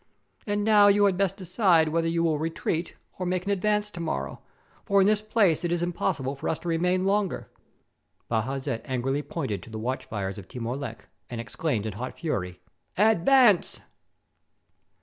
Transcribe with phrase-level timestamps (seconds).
[0.47, 3.99] And now you had best decide whether you will retreat or make an advance to
[3.99, 4.41] morrow,
[4.83, 7.51] for in this place it is impossible for us to remain longer."
[8.27, 12.59] Bajazet angrily pointed to the watch fires of Timur Lenk, and exclaimed, in hot fury,
[12.97, 13.79] "Advance!"